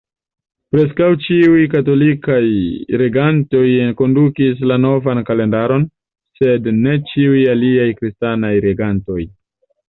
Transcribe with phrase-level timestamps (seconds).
[0.75, 2.39] Preskaŭ ĉiuj katolikaj
[3.01, 5.85] regantoj enkondukis la novan kalendaron,
[6.41, 9.21] sed ne ĉiuj aliaj kristanaj regantoj.